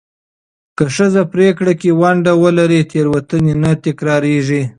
[0.77, 4.61] که ښځې پرېکړه کې ونډه ولري، تېروتنې نه تکرارېږي.